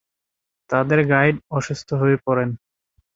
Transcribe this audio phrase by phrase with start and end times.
[0.69, 2.49] তাঁদের গাইড অসুস্থ হয়ে পড়েন।